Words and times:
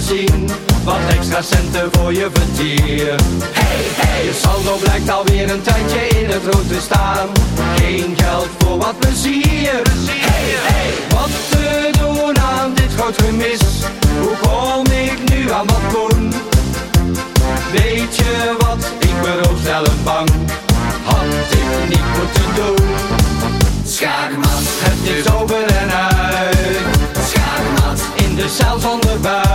zien. 0.00 0.50
Wat 0.84 0.98
extra 1.08 1.42
centen 1.42 1.88
voor 1.92 2.12
je 2.12 2.28
vertier. 2.32 3.06
Hey, 3.52 3.82
hey, 4.00 4.24
je 4.24 4.32
saldo 4.42 4.76
blijkt 4.76 5.10
alweer 5.10 5.50
een 5.50 5.62
tijdje 5.62 6.08
in 6.08 6.30
het 6.30 6.42
rood 6.44 6.68
te 6.68 6.80
staan. 6.80 7.28
Geen 7.76 8.14
geld 8.16 8.48
voor 8.58 8.78
wat 8.78 8.98
plezier. 8.98 9.82
Hey, 10.06 10.44
hey, 10.68 10.90
wat 11.08 11.30
te 11.50 11.90
doen 11.98 12.38
aan 12.38 12.74
dit 12.74 12.92
groot 12.96 13.22
gemis? 13.22 13.60
Hoe 14.20 14.36
kom 14.40 14.86
ik 14.86 15.34
nu 15.34 15.50
aan 15.50 15.66
wat 15.66 15.90
doen? 15.90 16.32
Weet 17.72 18.16
je 18.16 18.54
wat, 18.58 18.84
ik 18.98 19.20
beroof 19.22 19.58
zelf 19.64 19.94
bang. 20.04 20.28
Had 21.04 21.24
ik 21.50 21.88
niet 21.88 22.08
moeten 22.18 22.54
doen. 22.54 22.88
Schaakmat, 23.86 24.62
Het 24.84 25.16
is 25.16 25.32
over 25.32 25.64
en 25.64 25.90
uit. 25.92 26.78
schaakmat, 27.30 28.00
In 28.14 28.34
de 28.34 28.48
cel 28.48 28.78
zonder 28.78 29.20
buit. 29.20 29.51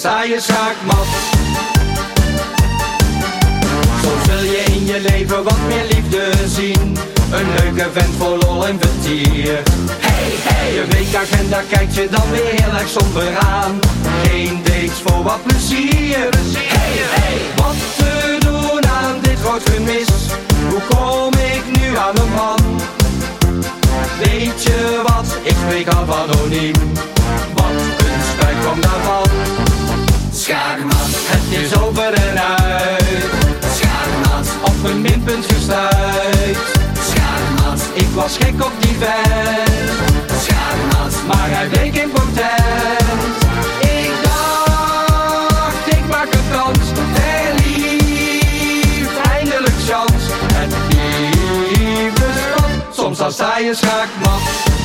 Van 0.00 0.28
je 0.28 0.40
schaakmat. 0.40 1.06
Zo 4.02 4.10
zul 4.26 4.42
je 4.42 4.62
in 4.66 4.86
je 4.86 5.00
leven 5.00 5.44
wat 5.44 5.58
meer 5.68 5.84
liefde 5.94 6.30
zien. 6.46 6.96
Een 7.30 7.46
leuke 7.58 7.90
vent 7.92 8.14
vol 8.18 8.38
lol 8.38 8.66
en 8.66 8.78
vertier. 8.80 9.62
Hey, 9.98 10.32
hey, 10.42 10.72
je 10.74 10.84
weekagenda 10.88 11.62
kijkt 11.70 11.94
je 11.94 12.08
dan 12.10 12.30
weer 12.30 12.62
heel 12.62 12.78
erg 12.78 12.88
somber 12.88 13.36
aan. 13.36 13.78
Geen 14.22 14.60
dates 14.62 15.00
voor 15.04 15.22
wat 15.22 15.42
plezier. 15.42 16.28
Hey, 16.56 16.94
hey, 17.16 17.38
wat 17.56 17.76
te 17.96 18.36
doen 18.38 18.86
aan 18.88 19.20
dit 19.20 19.38
groot 19.38 19.62
gemis? 19.70 20.08
Hoe 20.68 20.80
kom 20.88 21.32
ik 21.32 21.80
nu 21.80 21.96
aan 21.96 22.16
een 22.18 22.32
man? 22.34 22.80
Weet 24.18 24.62
je 24.62 25.02
wat, 25.06 25.26
ik 25.42 25.54
spreek 25.66 25.88
af 25.88 26.10
anoniem. 26.10 26.74
Was 38.16 38.36
gek 38.36 38.64
op 38.64 38.72
die 38.80 38.96
vent, 38.98 40.06
maar 41.26 41.48
hij 41.50 41.68
bleek 41.68 41.94
impotent. 41.94 43.36
Ik 43.80 44.12
dacht, 44.22 45.86
ik 45.86 46.08
maak 46.08 46.32
een 46.32 46.50
kans, 46.52 46.78
verliefd, 47.14 48.36
eindelijk 49.30 49.74
chans. 49.88 50.24
Het 50.54 50.74
liefdespad, 50.88 52.70
soms 52.90 53.18
dan 53.18 53.32
sta 53.32 53.58
je 53.58 53.74
schaakmat. 53.74 54.40
schaakmat, 54.40 54.75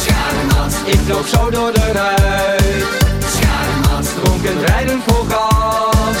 schaakmat, 0.00 0.74
ik 0.84 0.98
vloog 1.06 1.28
zo 1.28 1.50
door 1.50 1.72
de 1.72 1.92
ruit. 1.92 2.84
schaakmat, 3.34 4.06
Dronken 4.22 4.64
rijden 4.66 5.02
voor 5.06 5.24
gas, 5.28 6.16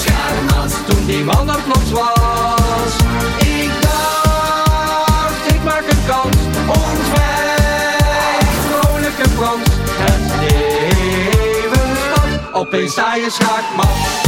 schaakmat, 0.00 0.72
toen 0.86 1.06
die 1.06 1.24
man 1.24 1.48
er 1.48 1.60
plots 1.62 1.90
was. 1.90 2.92
Ik 3.38 3.70
dacht, 3.80 5.54
ik 5.54 5.62
maak 5.64 5.84
een 5.88 6.04
kans, 6.06 6.36
ontwijk, 6.66 8.46
vrolijke 8.68 9.28
Frans. 9.36 9.68
Het 9.98 10.32
leven 10.40 11.96
opeens 12.52 12.92
sta 12.92 13.14
je 13.14 13.30
schaakmat. 13.30 14.23